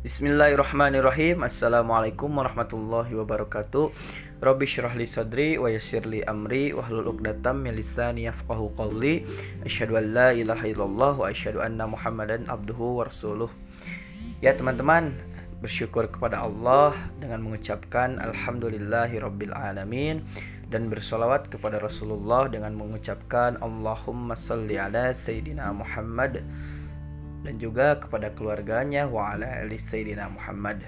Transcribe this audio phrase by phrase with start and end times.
[0.00, 1.44] Bismillahirrahmanirrahim.
[1.44, 3.92] Assalamualaikum warahmatullahi wabarakatuh.
[4.40, 9.28] Rabbi syrah li sadri wa yassir li amri Wahlul uqdatam min yafqahu qawli.
[9.60, 13.52] Asyhadu an la ilaha illallah wa asyhadu anna muhammadan abduhu wa rasuluh.
[14.40, 15.20] Ya teman-teman
[15.60, 20.24] bersyukur kepada Allah dengan mengucapkan Alhamdulillahi Rabbil Alamin
[20.72, 26.40] dan bersolawat kepada Rasulullah dengan mengucapkan Allahumma salli ala Sayyidina Muhammad
[27.40, 30.84] dan juga kepada keluarganya wa ala sayyidina Muhammad.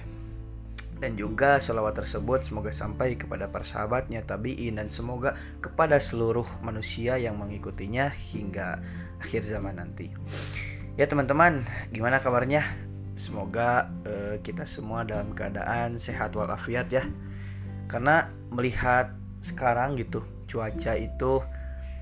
[1.03, 7.19] Dan juga sholawat tersebut semoga sampai kepada para sahabatnya tabi'in dan semoga kepada seluruh manusia
[7.19, 8.79] yang mengikutinya hingga
[9.19, 10.15] akhir zaman nanti.
[10.95, 12.63] Ya teman-teman gimana kabarnya?
[13.19, 17.03] Semoga uh, kita semua dalam keadaan sehat walafiat ya.
[17.91, 19.11] Karena melihat
[19.43, 21.43] sekarang gitu cuaca itu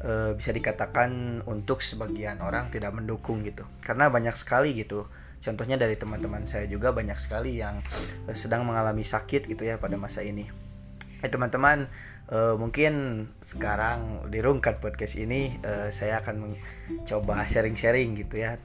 [0.01, 3.69] e, bisa dikatakan untuk sebagian orang tidak mendukung gitu.
[3.85, 5.07] Karena banyak sekali gitu.
[5.41, 7.85] Contohnya dari teman-teman saya juga banyak sekali yang
[8.29, 10.49] e, sedang mengalami sakit gitu ya pada masa ini.
[11.21, 11.89] Eh teman-teman
[12.33, 18.57] e, mungkin sekarang di Rungkat podcast ini e, saya akan mencoba sharing-sharing gitu ya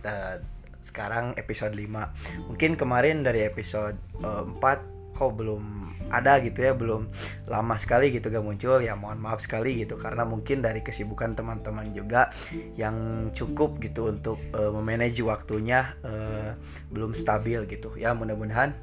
[0.86, 4.30] sekarang episode 5 mungkin kemarin dari episode e,
[4.61, 5.63] 4 kok belum
[6.11, 7.09] ada gitu ya belum
[7.49, 9.95] lama sekali gitu gak muncul ya mohon maaf sekali gitu.
[9.95, 12.30] Karena mungkin dari kesibukan teman-teman juga
[12.75, 16.53] yang cukup gitu untuk uh, memanage waktunya uh,
[16.91, 17.95] belum stabil gitu.
[17.95, 18.75] Ya mudah-mudahan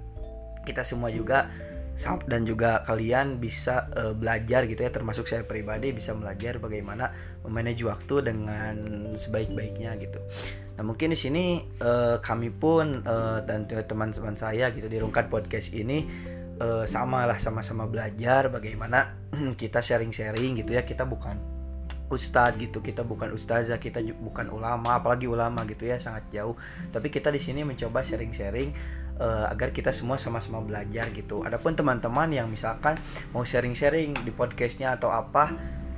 [0.64, 1.50] kita semua juga
[2.26, 7.12] dan juga kalian bisa uh, belajar gitu ya termasuk saya pribadi bisa belajar bagaimana
[7.44, 8.76] memanage waktu dengan
[9.14, 10.18] sebaik-baiknya gitu.
[10.76, 11.44] Nah mungkin di sini
[11.84, 16.08] uh, kami pun uh, dan teman-teman saya gitu di Rungkat Podcast ini
[16.58, 19.20] uh, sama lah sama-sama belajar bagaimana
[19.60, 21.61] kita sharing-sharing gitu ya kita bukan
[22.12, 26.54] ustadz gitu kita bukan ustazah kita bukan ulama apalagi ulama gitu ya sangat jauh.
[26.92, 28.70] Tapi kita di sini mencoba sharing-sharing
[29.16, 31.40] uh, agar kita semua sama-sama belajar gitu.
[31.42, 33.00] Adapun teman-teman yang misalkan
[33.32, 35.56] mau sharing-sharing di podcastnya atau apa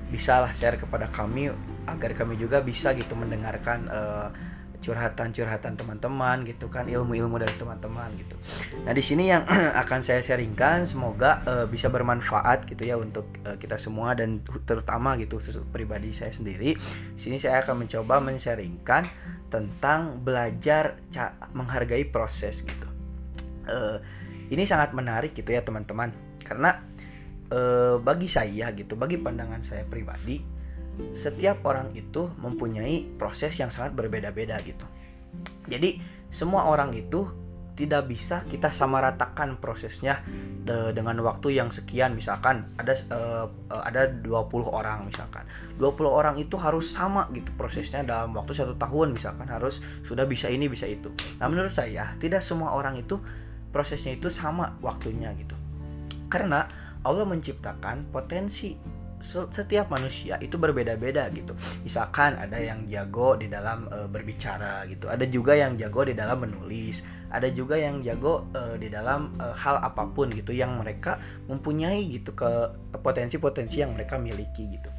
[0.08, 1.50] bisalah share kepada kami
[1.90, 4.28] agar kami juga bisa gitu mendengarkan uh,
[4.84, 8.36] curhatan-curhatan teman-teman gitu kan ilmu-ilmu dari teman-teman gitu.
[8.84, 9.48] Nah di sini yang
[9.82, 15.16] akan saya sharingkan semoga uh, bisa bermanfaat gitu ya untuk uh, kita semua dan terutama
[15.16, 16.76] gitu khusus pribadi saya sendiri.
[17.16, 19.08] Sini saya akan mencoba men-sharingkan
[19.48, 21.00] tentang belajar
[21.56, 22.88] menghargai proses gitu.
[23.64, 23.96] Uh,
[24.52, 26.12] ini sangat menarik gitu ya teman-teman
[26.44, 26.84] karena
[27.48, 30.53] uh, bagi saya gitu bagi pandangan saya pribadi
[31.14, 34.86] setiap orang itu mempunyai proses yang sangat berbeda-beda gitu.
[35.66, 35.98] Jadi
[36.30, 37.26] semua orang itu
[37.74, 40.22] tidak bisa kita samaratakan prosesnya
[40.62, 42.14] de dengan waktu yang sekian.
[42.14, 43.46] Misalkan ada uh,
[43.82, 44.30] ada 20
[44.70, 45.42] orang misalkan.
[45.82, 49.50] 20 orang itu harus sama gitu prosesnya dalam waktu satu tahun misalkan.
[49.50, 51.10] Harus sudah bisa ini bisa itu.
[51.42, 53.18] Nah menurut saya tidak semua orang itu
[53.74, 55.58] prosesnya itu sama waktunya gitu.
[56.30, 56.70] Karena
[57.02, 58.78] Allah menciptakan potensi
[59.24, 61.56] setiap manusia itu berbeda-beda gitu.
[61.80, 66.44] Misalkan ada yang jago di dalam e, berbicara gitu, ada juga yang jago di dalam
[66.44, 67.00] menulis,
[67.32, 71.16] ada juga yang jago e, di dalam e, hal apa pun gitu yang mereka
[71.48, 72.50] mempunyai gitu ke
[73.00, 74.92] potensi-potensi yang mereka miliki gitu.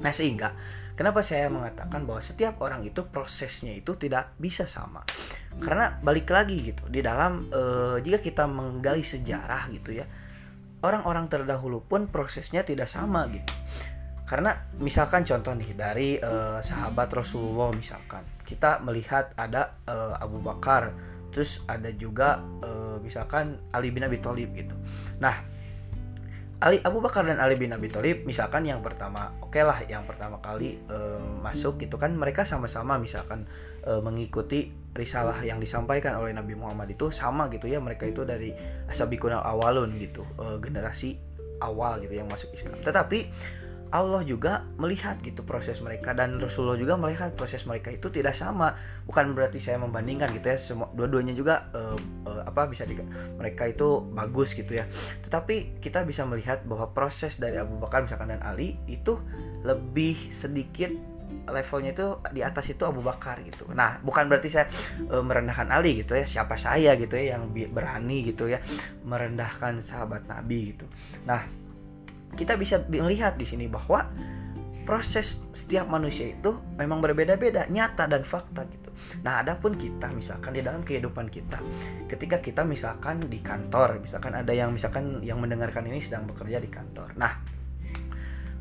[0.00, 0.52] Nah, sehingga
[0.94, 5.02] kenapa saya mengatakan bahwa setiap orang itu prosesnya itu tidak bisa sama.
[5.56, 7.62] Karena balik lagi gitu, di dalam e,
[8.04, 10.04] jika kita menggali sejarah gitu ya,
[10.84, 13.52] orang-orang terdahulu pun prosesnya tidak sama gitu.
[14.26, 20.90] Karena misalkan contoh nih dari uh, sahabat Rasulullah misalkan kita melihat ada uh, Abu Bakar
[21.30, 24.74] terus ada juga uh, misalkan Ali bin Abi Thalib gitu.
[25.22, 25.54] Nah
[26.58, 30.08] Ali Abu Bakar dan Ali bin Abi Thalib misalkan yang pertama oke okay lah yang
[30.08, 30.80] pertama kali
[31.44, 33.44] masuk gitu kan mereka sama-sama misalkan
[33.84, 38.50] mengikuti risalah yang disampaikan oleh Nabi Muhammad itu sama gitu ya mereka itu dari
[38.88, 41.20] asabikunal awalun gitu e, generasi
[41.60, 42.80] awal gitu yang masuk Islam.
[42.80, 43.18] Tetapi
[43.94, 48.74] Allah juga melihat gitu proses mereka dan Rasulullah juga melihat proses mereka itu tidak sama.
[49.06, 51.94] Bukan berarti saya membandingkan gitu ya semua dua-duanya juga uh,
[52.26, 52.98] uh, apa bisa di
[53.38, 54.90] mereka itu bagus gitu ya.
[55.22, 59.22] Tetapi kita bisa melihat bahwa proses dari Abu Bakar misalkan dan Ali itu
[59.62, 60.90] lebih sedikit
[61.46, 63.70] levelnya itu di atas itu Abu Bakar gitu.
[63.70, 64.66] Nah, bukan berarti saya
[65.06, 66.26] e, merendahkan Ali gitu ya.
[66.26, 68.58] Siapa saya gitu ya yang berani gitu ya
[69.06, 70.86] merendahkan sahabat Nabi gitu.
[71.24, 71.46] Nah,
[72.34, 74.10] kita bisa melihat di sini bahwa
[74.86, 78.90] proses setiap manusia itu memang berbeda-beda, nyata dan fakta gitu.
[79.26, 81.58] Nah, adapun kita misalkan di dalam kehidupan kita,
[82.06, 86.70] ketika kita misalkan di kantor, misalkan ada yang misalkan yang mendengarkan ini sedang bekerja di
[86.70, 87.18] kantor.
[87.18, 87.55] Nah,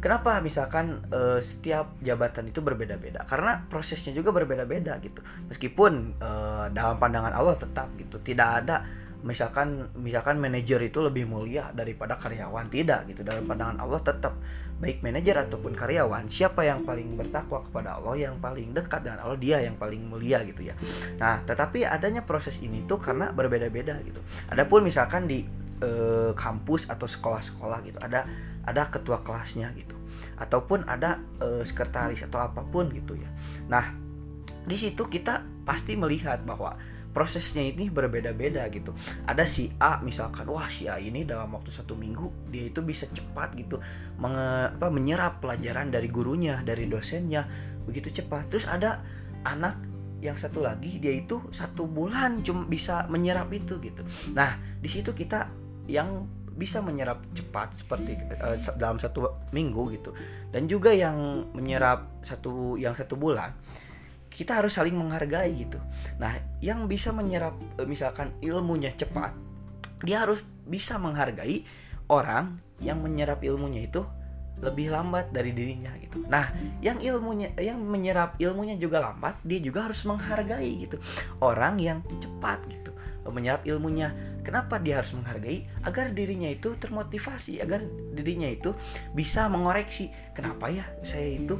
[0.06, 0.38] kenapa?
[0.38, 3.26] Misalkan e, setiap jabatan itu berbeda-beda?
[3.26, 5.26] Karena prosesnya juga berbeda-beda gitu.
[5.50, 6.30] Meskipun e,
[6.70, 8.86] dalam pandangan Allah tetap gitu, tidak ada
[9.26, 12.70] misalkan misalkan manajer itu lebih mulia daripada karyawan.
[12.70, 13.26] Tidak gitu.
[13.26, 14.38] Dalam pandangan Allah tetap
[14.78, 19.40] baik manajer ataupun karyawan siapa yang paling bertakwa kepada Allah yang paling dekat dengan Allah
[19.42, 20.78] dia yang paling mulia gitu ya.
[21.18, 24.22] Nah tetapi adanya proses ini tuh karena berbeda-beda gitu.
[24.54, 25.42] Adapun misalkan di
[25.82, 28.28] eh, kampus atau sekolah-sekolah gitu ada
[28.64, 29.95] ada ketua kelasnya gitu
[30.36, 33.30] ataupun ada eh, sekretaris atau apa pun gitu ya.
[33.72, 33.86] Nah
[34.66, 36.76] di situ kita pasti melihat bahwa
[37.16, 38.92] prosesnya ini berbeda-beda gitu.
[39.24, 43.08] Ada si A misalkan wah si A ini dalam waktu satu minggu dia itu bisa
[43.08, 43.80] cepat gitu
[44.20, 47.48] menge, apa, menyerap pelajaran dari gurunya dari dosennya
[47.88, 48.52] begitu cepat.
[48.52, 49.00] Terus ada
[49.48, 49.80] anak
[50.20, 54.04] yang satu lagi dia itu satu bulan cuma bisa menyerap itu gitu.
[54.36, 55.48] Nah di situ kita
[55.88, 60.12] yang bisa menyerap cepat seperti uh, dalam satu minggu gitu
[60.56, 63.52] dan juga yang menyerap satu yang satu bulan
[64.36, 65.80] kita harus saling menghargai gitu.
[66.20, 69.32] Nah, yang bisa menyerap e, misalkan ilmunya cepat,
[70.04, 71.64] dia harus bisa menghargai
[72.12, 74.04] orang yang menyerap ilmunya itu
[74.60, 76.28] lebih lambat dari dirinya gitu.
[76.28, 76.52] Nah,
[76.84, 81.00] yang ilmunya yang menyerap ilmunya juga lambat, dia juga harus menghargai gitu.
[81.40, 82.95] Orang yang cepat gitu
[83.30, 84.14] menyerap ilmunya.
[84.46, 85.66] Kenapa dia harus menghargai?
[85.82, 87.82] Agar dirinya itu termotivasi, agar
[88.14, 88.78] dirinya itu
[89.18, 90.14] bisa mengoreksi.
[90.38, 91.58] Kenapa ya saya itu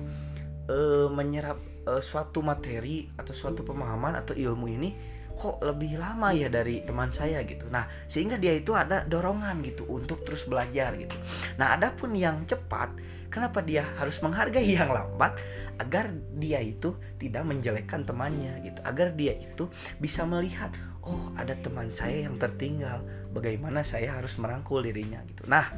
[0.70, 4.90] e, menyerap uh, suatu materi atau suatu pemahaman atau ilmu ini
[5.36, 7.68] kok lebih lama ya dari teman saya gitu.
[7.68, 11.12] Nah, sehingga dia itu ada dorongan gitu untuk terus belajar gitu.
[11.60, 12.96] Nah, adapun yang cepat,
[13.28, 15.36] kenapa dia harus menghargai yang lambat
[15.76, 16.08] agar
[16.40, 18.80] dia itu tidak menjelekkan temannya gitu.
[18.88, 19.68] Agar dia itu
[20.00, 20.72] bisa melihat,
[21.06, 25.46] oh, ada teman saya yang tertinggal, bagaimana saya harus merangkul dirinya gitu.
[25.48, 25.72] Nah,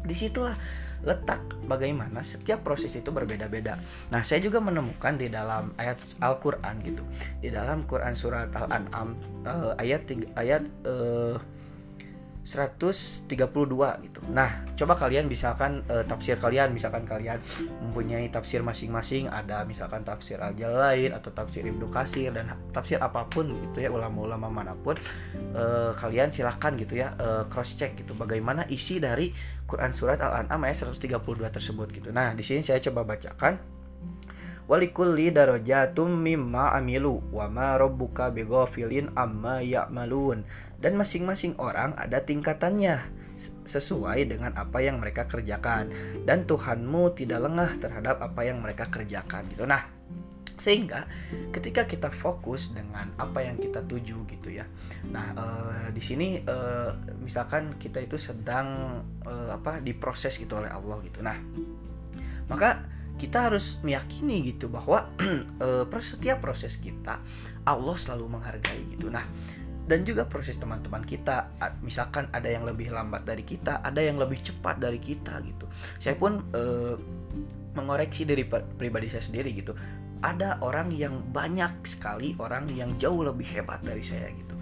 [0.00, 0.56] di situlah
[1.00, 3.80] letak bagaimana setiap proses itu berbeda-beda.
[4.12, 7.04] Nah, saya juga menemukan di dalam ayat Al-Qur'an gitu.
[7.40, 11.36] Di dalam Quran surat Al-An'am uh, ayat ayat uh,
[12.40, 13.28] 132
[14.04, 14.20] gitu.
[14.32, 17.38] Nah, coba kalian misalkan uh, tafsir kalian misalkan kalian
[17.84, 23.52] mempunyai tafsir masing-masing, ada misalkan tafsir Al-Jalain atau tafsir Ibnu Katsir dan tafsir apa pun
[23.68, 24.96] gitu ya ulama-ulama mana pun
[25.52, 29.30] uh, kalian silahkan gitu ya uh, cross check gitu bagaimana isi dari
[29.68, 31.20] Quran surat Al-An'am ayat 132
[31.52, 32.08] tersebut gitu.
[32.10, 33.79] Nah, di sini saya coba bacakan
[34.66, 40.44] walikulli darajatum mimma amilu wa ma rabbuka bighafilin amma ya'malun.
[40.80, 43.20] Dan masing-masing orang ada tingkatannya
[43.64, 45.92] sesuai dengan apa yang mereka kerjakan.
[46.24, 49.64] Dan Tuhanmu tidak lengah terhadap apa yang mereka kerjakan gitu.
[49.68, 50.00] Nah
[50.60, 51.08] sehingga
[51.56, 54.68] ketika kita fokus dengan apa yang kita tuju gitu ya.
[55.08, 56.92] Nah uh, di sini uh,
[57.24, 61.24] misalkan kita itu sedang uh, apa diproses gitu oleh Allah gitu.
[61.24, 61.40] Nah
[62.52, 62.84] maka
[63.20, 65.12] kita harus meyakini gitu bahwa
[65.60, 67.20] uh, setiap proses kita
[67.68, 69.12] Allah selalu menghargai gitu.
[69.12, 69.28] Nah,
[69.84, 71.50] dan juga proses teman-teman kita
[71.84, 75.66] misalkan ada yang lebih lambat dari kita, ada yang lebih cepat dari kita gitu.
[75.98, 76.94] Saya pun uh,
[77.74, 79.74] mengoreksi dari pribadi saya sendiri gitu.
[80.20, 84.54] Ada orang yang banyak sekali orang yang jauh lebih hebat dari saya gitu.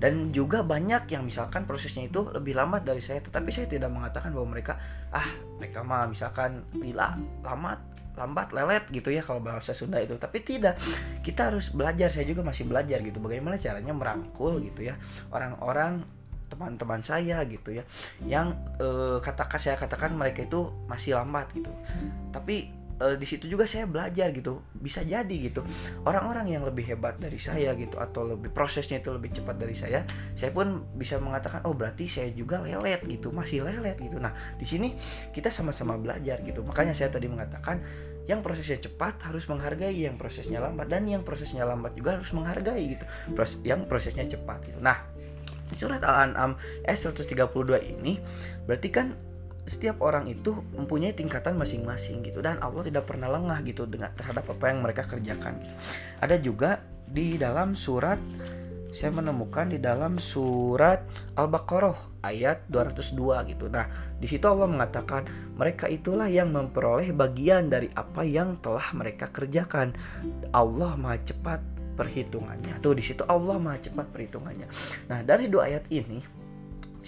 [0.00, 4.30] Dan juga banyak yang misalkan prosesnya itu lebih lambat dari saya, tetapi saya tidak mengatakan
[4.30, 4.78] bahwa mereka
[5.10, 5.26] ah
[5.58, 10.16] mereka mah misalkan lila lambat lambat lelet gitu ya kalau bahasa Sunda itu.
[10.16, 10.78] Tapi tidak.
[11.22, 12.10] Kita harus belajar.
[12.10, 13.18] Saya juga masih belajar gitu.
[13.22, 14.98] Bagaimana caranya merangkul gitu ya
[15.30, 16.02] orang-orang
[16.50, 17.84] teman-teman saya gitu ya.
[18.26, 21.70] Yang eh, katakan saya katakan mereka itu masih lambat gitu.
[22.34, 24.60] Tapi uh, di situ juga saya belajar gitu.
[24.76, 25.64] Bisa jadi gitu.
[26.04, 30.04] Orang-orang yang lebih hebat dari saya gitu atau lebih prosesnya itu lebih cepat dari saya
[30.36, 34.20] saya pun bisa mengatakan oh berarti saya juga lelet gitu masih lelet gitu.
[34.20, 34.94] Nah di sini
[35.32, 36.60] kita sama-sama belajar gitu.
[36.62, 37.80] Makanya saya tadi mengatakan
[38.28, 42.94] yang prosesnya cepat harus menghargai yang prosesnya lambat dan yang prosesnya lambat juga harus menghargai
[42.94, 43.04] gitu.
[43.34, 44.78] Proses, yang prosesnya cepat gitu.
[44.78, 45.02] Nah
[45.70, 47.30] surat Al-An'am ayat 132
[47.94, 48.18] ini
[48.66, 49.14] berarti kan
[49.68, 54.48] setiap orang itu mempunyai tingkatan masing-masing gitu dan Allah tidak pernah lengah gitu dengan terhadap
[54.48, 55.60] apa yang mereka kerjakan.
[56.18, 58.18] Ada juga di dalam surat
[58.90, 61.06] saya menemukan di dalam surat
[61.38, 63.70] Al-Baqarah ayat 202 gitu.
[63.70, 63.86] Nah,
[64.18, 69.94] di situ Allah mengatakan mereka itulah yang memperoleh bagian dari apa yang telah mereka kerjakan.
[70.50, 71.62] Allah Maha cepat
[71.94, 72.82] perhitungannya.
[72.82, 74.66] Tuh di situ Allah Maha cepat perhitungannya.
[75.06, 76.39] Nah, dari dua ayat ini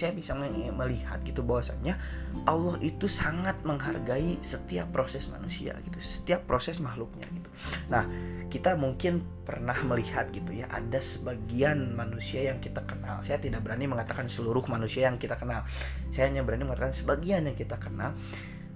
[0.02, 0.34] saya bisa
[0.74, 1.94] melihat gitu bahwasanya
[2.42, 7.50] Allah itu sangat menghargai setiap proses manusia gitu setiap proses makhluknya gitu.
[7.86, 8.10] Nah
[8.50, 13.22] kita mungkin pernah melihat gitu ya ada sebagian manusia yang kita kenal.
[13.22, 15.62] Saya tidak berani mengatakan seluruh manusia yang kita kenal.
[16.10, 18.18] Saya hanya berani mengatakan sebagian yang kita kenal.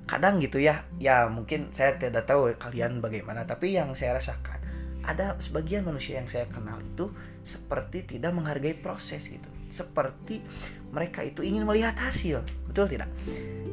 [0.06, 4.62] Kadang gitu ya ya mungkin saya tidak tahu kalian bagaimana tapi yang saya rasakan
[5.06, 7.14] ada sebagian manusia yang saya kenal itu
[7.46, 9.46] seperti tidak menghargai proses gitu.
[9.70, 10.42] Seperti
[10.96, 12.40] mereka itu ingin melihat hasil.
[12.64, 13.12] Betul tidak?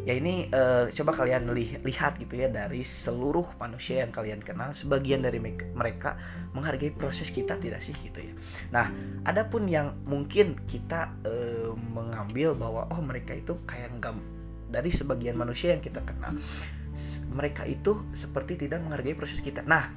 [0.04, 4.76] Ya ini uh, coba kalian li lihat gitu ya dari seluruh manusia yang kalian kenal
[4.76, 5.40] sebagian dari
[5.72, 6.20] mereka
[6.52, 8.36] menghargai proses kita tidak sih gitu ya?
[8.76, 8.92] Nah
[9.24, 14.20] adapun yang mungkin kita uh, mengambil bahwa oh mereka itu kayak enggak
[14.68, 16.36] dari sebagian manusia yang kita kenal
[17.32, 19.64] mereka itu seperti tidak menghargai proses kita.
[19.64, 19.88] Nah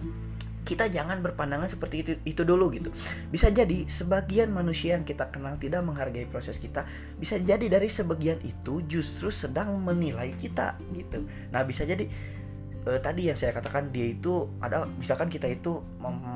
[0.67, 2.91] kita jangan berpandangan seperti itu itu dulu gitu.
[3.31, 6.83] Bisa jadi sebagian manusia yang kita kenal tidak menghargai proses kita,
[7.15, 11.23] bisa jadi dari sebagian itu justru sedang menilai kita gitu.
[11.55, 12.11] Nah, bisa jadi
[12.91, 15.79] eh, tadi yang saya katakan dia itu ada misalkan kita itu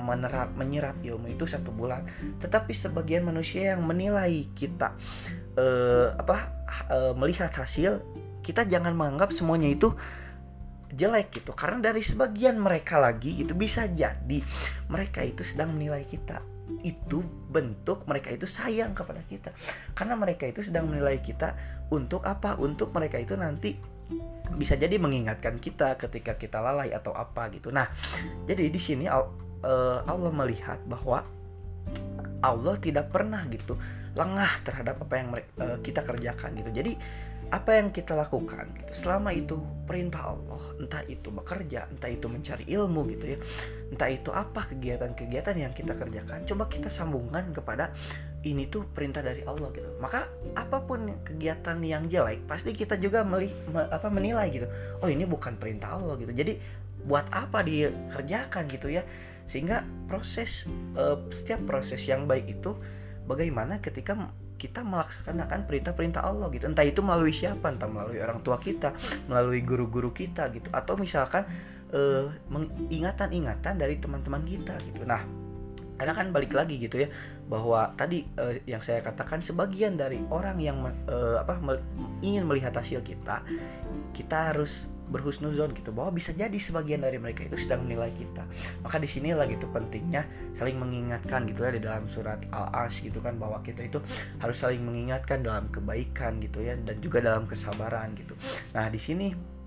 [0.06, 2.06] menerap menyerap ilmu itu satu bulan,
[2.38, 4.94] tetapi sebagian manusia yang menilai kita
[5.58, 6.54] eh, apa
[6.86, 7.98] eh, melihat hasil,
[8.46, 9.90] kita jangan menganggap semuanya itu
[10.94, 11.52] jelek gitu.
[11.54, 14.38] Karena dari sebagian mereka lagi itu bisa jadi
[14.90, 16.42] mereka itu sedang menilai kita.
[16.86, 19.50] Itu bentuk mereka itu sayang kepada kita.
[19.94, 21.54] Karena mereka itu sedang menilai kita
[21.90, 22.58] untuk apa?
[22.58, 23.74] Untuk mereka itu nanti
[24.50, 27.70] bisa jadi mengingatkan kita ketika kita lalai atau apa gitu.
[27.70, 27.86] Nah
[28.46, 31.22] jadi di sini eh, Allah melihat bahwa
[32.40, 33.76] Allah tidak pernah gitu
[34.16, 36.70] lengah terhadap apa yang eh, kita kerjakan gitu.
[36.74, 36.92] Jadi
[37.50, 38.92] apa yang kita lakukan gitu.
[39.06, 43.38] Selama itu perintah Allah entah itu bekerja entah itu mencari ilmu gitu ya
[43.90, 47.90] entah itu apa kegiatan-kegiatan yang kita kerjakan coba kita sambungkan kepada
[48.40, 50.00] ini tuh perintah dari Allah gitu.
[50.00, 50.24] Maka
[50.56, 54.66] apa pun kegiatan yang jelek pasti kita juga meli, me, apa menilai gitu.
[55.04, 56.32] Oh ini bukan perintah Allah gitu.
[56.32, 56.56] Jadi
[57.04, 59.04] buat apa dikerjakan gitu ya?
[59.44, 60.64] Sehingga proses
[60.96, 62.72] uh, setiap proses yang baik itu
[63.28, 66.68] bagaimana ketika kita melaksanakan perintah-perintah Allah gitu.
[66.68, 68.92] Entah itu melalui siapa entah melalui orang tua kita
[69.24, 70.68] melalui guru-guru kita gitu.
[70.68, 71.48] Atau misalkan
[71.96, 72.28] uh,
[72.92, 75.08] ingatan-ingatan dari teman-teman kita gitu.
[75.08, 75.24] Nah
[76.00, 77.08] karena kan balik lagi gitu ya
[77.44, 81.60] bahwa tadi uh, yang saya katakan sebagian dari orang yang uh, apa
[82.24, 83.44] ingin melihat hasil kita
[84.16, 88.46] kita harus berhusnuzon gitu bahwa bisa jadi sebagian dari mereka itu sedang menilai kita.
[88.86, 90.24] Maka di sinilah gitu pentingnya
[90.54, 93.98] saling mengingatkan gitu ya di dalam surat al-as gitu kan bahwa kita itu
[94.38, 98.38] harus saling mengingatkan dalam kebaikan gitu ya dan juga dalam kesabaran gitu.
[98.72, 99.58] Nah di sini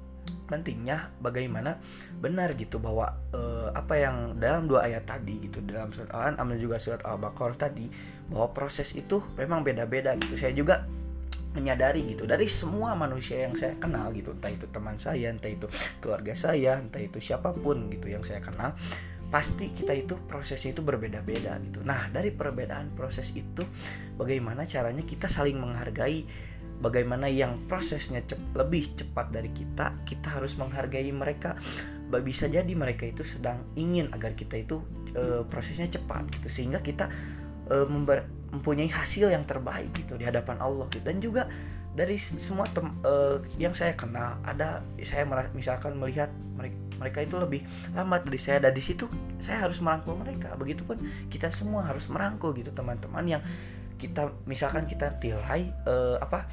[0.47, 1.79] pentingnya bagaimana
[2.19, 6.59] benar gitu bahwa uh, apa yang dalam dua ayat tadi gitu dalam surat al-an'am dan
[6.59, 7.91] juga surat al-baqarah tadi
[8.31, 10.35] bahwa proses itu memang beda-beda gitu.
[10.39, 10.88] Saya juga
[11.53, 12.25] menyadari gitu.
[12.25, 15.69] Dari semua manusia yang saya kenal gitu entah itu teman saya entah itu
[16.01, 18.74] keluarga saya entah itu siapa pun gitu yang saya kenal
[19.33, 21.81] pasti kita itu prosesnya itu berbeda-beda gitu.
[21.81, 23.65] Nah dari perbedaan proses itu
[24.13, 26.22] bagaimana caranya kita saling menghargai
[26.77, 31.57] bagaimana yang prosesnya cep lebih cepat dari kita kita harus menghargai mereka.
[32.13, 34.86] Bisa jadi mereka itu sedang ingin agar kita itu
[35.17, 37.10] e, prosesnya cepat gitu sehingga kita
[37.74, 41.01] e, member mempunyai hasil yang terbaik gitu di hadapan Allah gitu.
[41.01, 41.50] dan juga
[41.93, 47.62] dari semua tem uh, yang saya kenal ada saya misalkan melihat mereka mereka itu lebih
[47.93, 52.53] lambat dari saya dan di situ saya harus merangkul mereka begitupun kita semua harus merangkul
[52.55, 53.43] gitu teman-teman yang
[54.00, 56.50] kita misalkan kita nilai uh, apa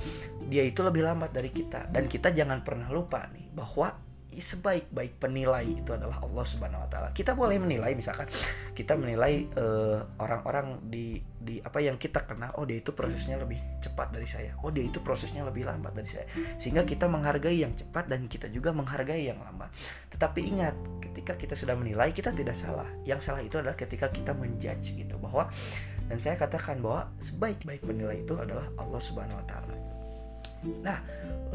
[0.46, 3.96] dia itu lebih lambat dari kita dan kita jangan pernah lupa nih bahwa
[4.38, 7.08] sebaik-baik penilai itu adalah Allah Subhanahu wa taala.
[7.10, 8.30] Kita boleh menilai misalkan
[8.78, 13.34] kita menilai eh, orang-orang uh, di di apa yang kita kenal, oh dia itu prosesnya
[13.40, 14.54] lebih cepat dari saya.
[14.62, 16.26] Oh dia itu prosesnya lebih lambat dari saya.
[16.60, 19.74] Sehingga kita menghargai yang cepat dan kita juga menghargai yang lambat.
[20.14, 22.86] Tetapi ingat, ketika kita sudah menilai kita tidak salah.
[23.02, 25.50] Yang salah itu adalah ketika kita menjudge gitu bahwa
[26.10, 29.89] dan saya katakan bahwa sebaik-baik penilai itu adalah Allah Subhanahu wa taala.
[30.60, 31.00] Nah,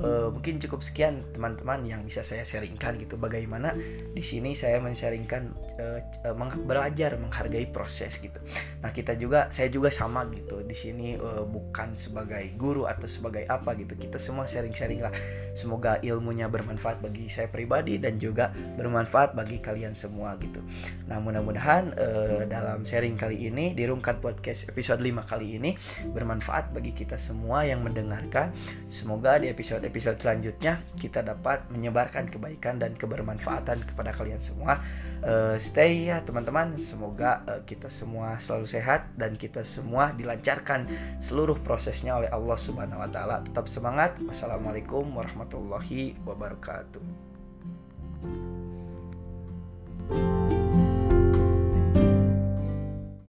[0.01, 3.73] uh, mungkin cukup sekian teman-teman yang bisa saya sharingkan gitu bagaimana
[4.11, 8.39] di sini saya men-sharingkan uh, uh, belajar menghargai proses gitu.
[8.81, 10.65] Nah, kita juga saya juga sama gitu.
[10.65, 13.95] Di sini uh, bukan sebagai guru atau sebagai apa gitu.
[13.95, 15.13] Kita semua sharing-sharing lah.
[15.53, 20.59] Semoga ilmunya bermanfaat bagi saya pribadi dan juga bermanfaat bagi kalian semua gitu.
[21.07, 25.71] Nah, mudah-mudahan uh, dalam sharing kali ini di Rungkat Podcast episode 5 kali ini
[26.09, 28.51] bermanfaat bagi kita semua yang mendengarkan.
[28.95, 34.79] Semoga di episode episode selanjutnya kita dapat menyebarkan kebaikan dan kebermanfaatan kepada kalian semua.
[35.19, 40.87] Uh, stay ya teman-teman, semoga uh, kita semua selalu sehat dan kita semua dilancarkan
[41.19, 43.43] seluruh prosesnya oleh Allah Subhanahu wa taala.
[43.43, 44.15] Tetap semangat.
[44.23, 47.24] Wassalamualaikum warahmatullahi wabarakatuh.